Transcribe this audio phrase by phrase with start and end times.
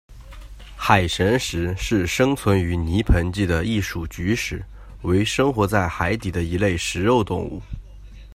[0.75, 4.65] 海神石是生存于泥盆纪的一属菊石，
[5.03, 7.61] 为生活在海底的一类食肉动物。